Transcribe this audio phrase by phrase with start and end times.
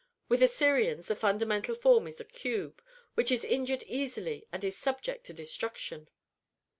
[0.29, 2.81] With Assyrians the fundamental form is a cube,
[3.13, 6.09] which is injured easily and is subject to destruction.